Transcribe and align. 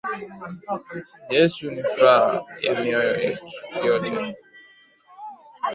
Yesu 1.35 1.63
ni 1.73 1.81
furah 1.91 2.27
ya 2.63 2.71
myoyo 2.81 3.13
yetu 3.83 4.19